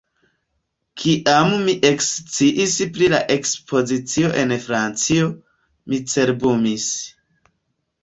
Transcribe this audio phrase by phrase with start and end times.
[1.01, 5.31] Kiam mi eksciis pri la ekspozicio en Francio,
[5.89, 6.93] mi cerbumis.